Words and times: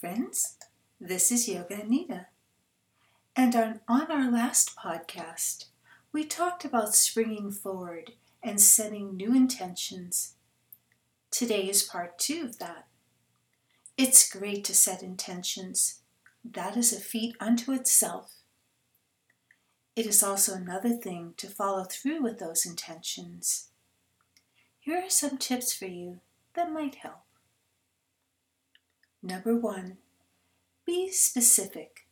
friends. 0.00 0.56
This 0.98 1.30
is 1.30 1.46
Yoga 1.46 1.82
Anita. 1.82 2.28
And 3.36 3.54
on, 3.54 3.80
on 3.86 4.10
our 4.10 4.30
last 4.30 4.74
podcast, 4.74 5.66
we 6.10 6.24
talked 6.24 6.64
about 6.64 6.94
springing 6.94 7.50
forward 7.52 8.12
and 8.42 8.58
setting 8.58 9.14
new 9.14 9.34
intentions. 9.34 10.36
Today 11.30 11.68
is 11.68 11.82
part 11.82 12.18
two 12.18 12.44
of 12.44 12.58
that. 12.60 12.86
It's 13.98 14.30
great 14.30 14.64
to 14.64 14.74
set 14.74 15.02
intentions. 15.02 16.00
That 16.42 16.78
is 16.78 16.94
a 16.94 17.00
feat 17.00 17.36
unto 17.38 17.72
itself. 17.72 18.36
It 19.94 20.06
is 20.06 20.22
also 20.22 20.54
another 20.54 20.94
thing 20.94 21.34
to 21.36 21.46
follow 21.46 21.84
through 21.84 22.22
with 22.22 22.38
those 22.38 22.64
intentions. 22.64 23.68
Here 24.78 24.96
are 24.96 25.10
some 25.10 25.36
tips 25.36 25.74
for 25.74 25.84
you 25.84 26.20
that 26.54 26.72
might 26.72 26.94
help. 26.94 27.20
Number 29.22 29.56
one, 29.56 29.98
be 30.86 31.10
specific. 31.10 32.06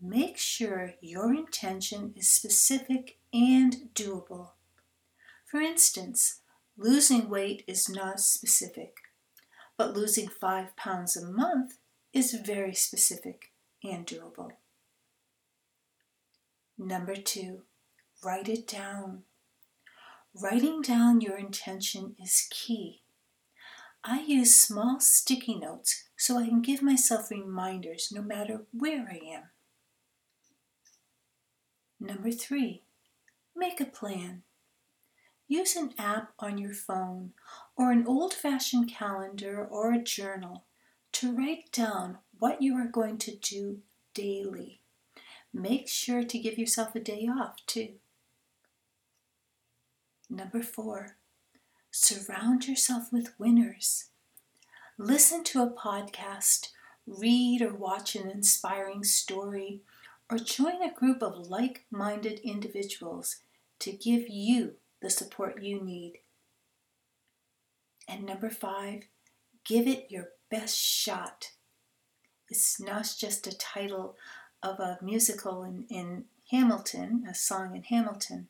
Make 0.00 0.38
sure 0.38 0.94
your 1.00 1.34
intention 1.34 2.12
is 2.16 2.28
specific 2.28 3.18
and 3.32 3.88
doable. 3.94 4.50
For 5.44 5.60
instance, 5.60 6.40
losing 6.76 7.28
weight 7.28 7.64
is 7.66 7.88
not 7.88 8.20
specific, 8.20 8.96
but 9.76 9.96
losing 9.96 10.28
five 10.28 10.76
pounds 10.76 11.16
a 11.16 11.24
month 11.24 11.78
is 12.12 12.34
very 12.34 12.74
specific 12.74 13.52
and 13.82 14.06
doable. 14.06 14.52
Number 16.78 17.16
two, 17.16 17.62
write 18.22 18.48
it 18.48 18.68
down. 18.68 19.22
Writing 20.34 20.82
down 20.82 21.20
your 21.20 21.38
intention 21.38 22.14
is 22.22 22.46
key. 22.50 23.02
I 24.08 24.20
use 24.20 24.58
small 24.60 25.00
sticky 25.00 25.56
notes 25.56 26.04
so 26.16 26.38
I 26.38 26.46
can 26.46 26.62
give 26.62 26.80
myself 26.80 27.28
reminders 27.28 28.12
no 28.12 28.22
matter 28.22 28.62
where 28.72 29.08
I 29.10 29.16
am. 29.34 29.42
Number 31.98 32.30
three, 32.30 32.84
make 33.56 33.80
a 33.80 33.84
plan. 33.84 34.42
Use 35.48 35.74
an 35.74 35.92
app 35.98 36.34
on 36.38 36.56
your 36.56 36.72
phone 36.72 37.32
or 37.76 37.90
an 37.90 38.06
old 38.06 38.32
fashioned 38.32 38.88
calendar 38.88 39.66
or 39.68 39.92
a 39.92 40.02
journal 40.02 40.66
to 41.12 41.34
write 41.34 41.72
down 41.72 42.18
what 42.38 42.62
you 42.62 42.76
are 42.76 42.86
going 42.86 43.18
to 43.18 43.34
do 43.34 43.80
daily. 44.14 44.82
Make 45.52 45.88
sure 45.88 46.22
to 46.22 46.38
give 46.38 46.58
yourself 46.58 46.94
a 46.94 47.00
day 47.00 47.28
off 47.28 47.56
too. 47.66 47.94
Number 50.30 50.62
four, 50.62 51.16
Surround 51.98 52.68
yourself 52.68 53.10
with 53.10 53.32
winners. 53.38 54.10
Listen 54.98 55.42
to 55.44 55.62
a 55.62 55.70
podcast, 55.70 56.68
read 57.06 57.62
or 57.62 57.72
watch 57.72 58.14
an 58.14 58.28
inspiring 58.30 59.02
story, 59.02 59.80
or 60.30 60.36
join 60.36 60.82
a 60.82 60.92
group 60.92 61.22
of 61.22 61.48
like 61.48 61.86
minded 61.90 62.38
individuals 62.44 63.36
to 63.78 63.92
give 63.92 64.28
you 64.28 64.74
the 65.00 65.08
support 65.08 65.62
you 65.62 65.82
need. 65.82 66.18
And 68.06 68.26
number 68.26 68.50
five, 68.50 69.04
give 69.64 69.88
it 69.88 70.10
your 70.10 70.28
best 70.50 70.76
shot. 70.76 71.52
It's 72.50 72.78
not 72.78 73.14
just 73.18 73.46
a 73.46 73.56
title 73.56 74.16
of 74.62 74.78
a 74.80 74.98
musical 75.00 75.64
in, 75.64 75.86
in 75.88 76.26
Hamilton, 76.50 77.24
a 77.28 77.34
song 77.34 77.74
in 77.74 77.84
Hamilton, 77.84 78.48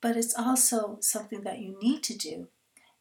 but 0.00 0.16
it's 0.16 0.38
also 0.38 0.98
something 1.00 1.42
that 1.42 1.58
you 1.58 1.76
need 1.82 2.04
to 2.04 2.16
do 2.16 2.46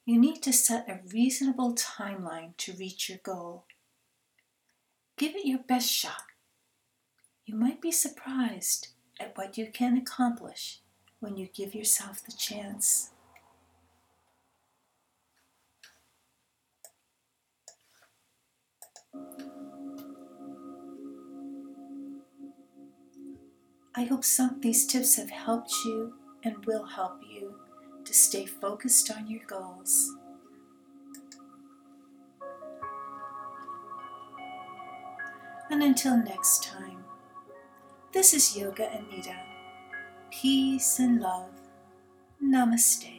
you 0.10 0.20
need 0.20 0.42
to 0.42 0.52
set 0.52 0.90
a 0.90 1.02
reasonable 1.14 1.76
timeline 1.76 2.58
to 2.58 2.74
reach 2.74 3.10
your 3.10 3.20
goal. 3.22 3.66
Give 5.20 5.36
it 5.36 5.46
your 5.46 5.60
best 5.60 5.88
shot. 5.88 6.24
You 7.46 7.54
might 7.54 7.80
be 7.80 7.92
surprised 7.92 8.88
at 9.20 9.38
what 9.38 9.56
you 9.56 9.68
can 9.72 9.96
accomplish 9.96 10.80
when 11.20 11.38
you 11.38 11.48
give 11.54 11.76
yourself 11.76 12.24
the 12.26 12.32
chance. 12.32 13.12
I 23.94 24.06
hope 24.06 24.26
some 24.26 24.56
of 24.56 24.62
these 24.62 24.88
tips 24.88 25.18
have 25.18 25.30
helped 25.30 25.72
you 25.86 26.16
and 26.44 26.66
will 26.66 26.86
help 26.86 27.20
you 27.30 27.69
to 28.10 28.16
stay 28.16 28.44
focused 28.44 29.12
on 29.12 29.30
your 29.30 29.46
goals. 29.46 30.16
And 35.70 35.84
until 35.84 36.18
next 36.18 36.64
time, 36.64 37.04
this 38.12 38.34
is 38.34 38.58
Yoga 38.58 38.90
Anita. 38.90 39.40
Peace 40.32 40.98
and 40.98 41.22
love. 41.22 41.52
Namaste. 42.44 43.19